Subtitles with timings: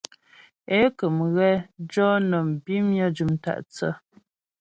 [0.77, 1.49] É kə̀m ghɛ
[1.91, 3.91] jɔ nɔm bimnyə jʉm tâ'thə́.